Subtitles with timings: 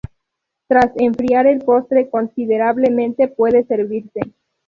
[0.67, 4.21] Tras enfriar el postre considerablemente, puede servirse.